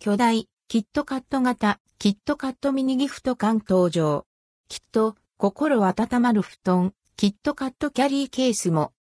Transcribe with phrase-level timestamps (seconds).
[0.00, 4.26] 巨大、キットカット型、キットカットミニギフト缶登場。
[4.68, 8.92] きっと、心温まる布団、キットカットキャリーケースも。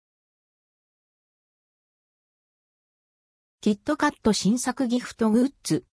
[3.61, 5.85] キットカット新作ギフトグッズ。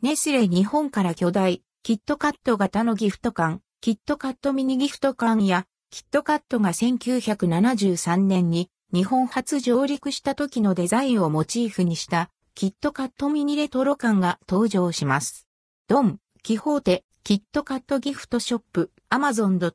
[0.00, 15.46] ネスレ日本から巨大、キットカット型のギフト缶、キットカットミニギフト缶や、キットカットが1973年に日本初上陸した時のデザインをモチーフにしたキットカットミニレトロ缶が登場します。
[15.88, 19.70] ドン、キホーテ、キットカットギフトショップ、amazon.co.jp、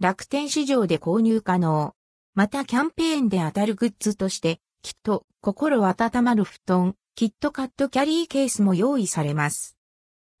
[0.00, 1.94] 楽天市場で購入可能。
[2.34, 9.76] またキャンペーンで当たるグッズとして、きっと心温まる布団、キットカットキャリーケースも用意されます。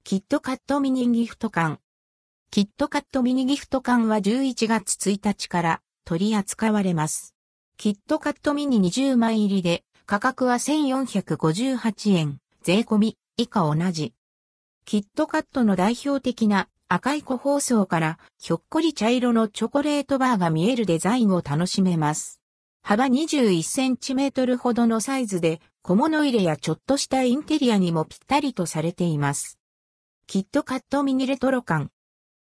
[0.04, 1.80] キットカットミニギフト缶。
[2.50, 7.34] キットカットミニギフト缶は11月1日から取り扱われます。
[7.76, 14.14] キットカットミニ20枚入りで価格は1458円、税込み以下同じ。
[14.86, 22.40] キットカットの代表的な赤い個包装からひょっこり茶色のチョコレートバーが見えるデザインを楽しめます。
[22.82, 29.58] 幅21センチメートルほどのサイズで小物入れやちょっとしたインテリアにもぴったりとされています。
[30.26, 31.90] キットカットミニレトロ缶。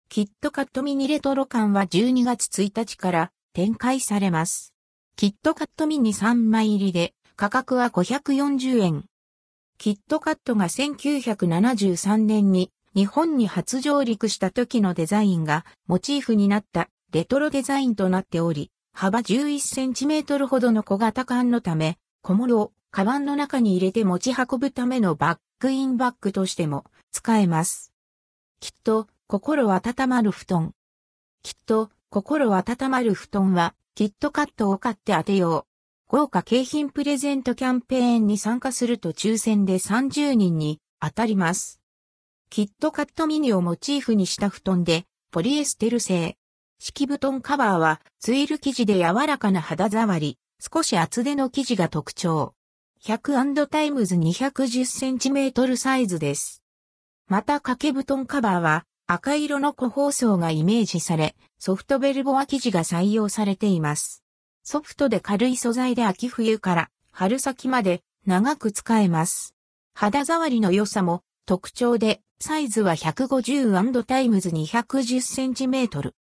[0.10, 4.76] キットカットミニレトロ缶は12月1日から展開されます。
[5.16, 9.06] キットカットミニ3枚入りで価格は540円。
[9.78, 27.94] キットカットが1973年に日本に初上陸した時のデザインがモチーフになったレトロデザインとなっており、幅11センチメートルほどの小型缶のため、小物をカバンの中に入れて持ち運ぶためのバックインバッグとしても使えます。
[28.60, 30.72] きっと心温まる布団。
[31.44, 35.77] きっと心温まる布団はキットカットを買って当てよう。
[36.10, 41.82] 豪華景品プレゼントキャンペーンに参加すると抽選で30人に当たります。
[42.50, 46.38] キットカットミニをモチーフにした布団で、ポリエステル製。
[46.80, 52.54] 敷布団カバーはツイル生地で柔らかな肌触り、少し厚手の生地が特徴。
[53.04, 56.64] 100 times 210センチメートルサイズです。
[57.28, 64.24] また掛け布団カバーは赤色の個包装がイメージされ、ソフトベルボア生地が採用されています。
[64.70, 69.56] ソフトで軽い素材で秋冬から春先まで長く使えます。
[69.94, 76.16] 肌触りの良さも特徴で、サイズは 150 times 210センチメートル。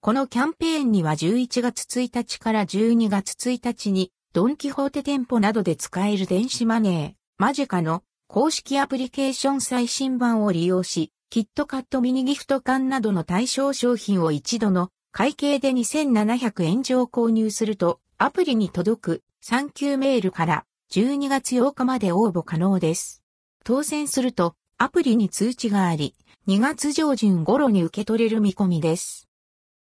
[0.00, 23.22] このキャンペーンには11月1日から12月1日にドンキホーテ店舗などで使える電子マネー、マジカの公式アプリケーション最新版を利用し、キットカットミニギフト缶などの対象商品を一度の会計で2700円上購入すると、アプリに届くサンキューメールから12月8日まで応募可能です。
[23.64, 26.14] 当選すると、アプリに通知があり、
[26.48, 29.26] 2月上旬頃に受け取れる見込みです。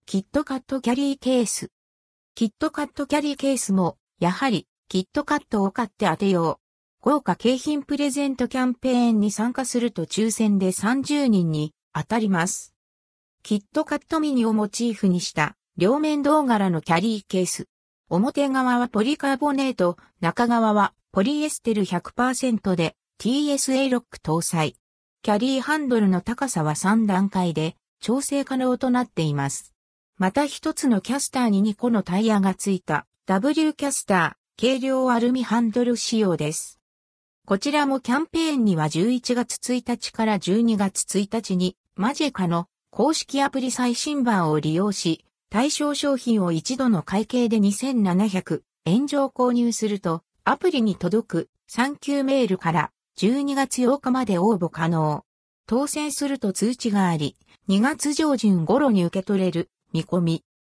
[0.04, 1.70] キットカットキャリーケース。
[2.34, 7.08] キットカットキャリーケースも、やはり、キットカットを買って当てよう。
[7.08, 12.74] 豪華景品プレゼントキャンペーンに参加すると抽選で30人に当たります。
[13.42, 17.66] キットカットミニをモチーフにした両面銅柄のキャリーケース。
[18.10, 24.76] 表側はポリカーボネート、中側はポリエステル100%で TSA ロック搭載。
[25.22, 29.74] キャリーハンドルの高さは3段階で調整可能となっています。
[30.18, 36.78] また一つのキャスターに2個のタイヤがついた W キャスター軽量アルミハンドル仕様です。
[37.46, 55.24] こちらもキャンペーンには11月1日から12月1日にマジェカの公式アプリ最新版を利用し、対象商品を一度の会計で2700円上購入すると、アプリに届く3級メールから12月8日まで応募可能。
[55.68, 57.36] 当選すると通知があり、
[57.68, 60.44] 2月上旬頃に受け取れる見込み。